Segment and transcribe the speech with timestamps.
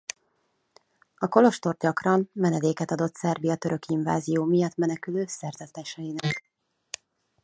[1.15, 6.51] A kolostor gyakran menedéket adott Szerbia török invázió miatt menekülő szerzeteseinek.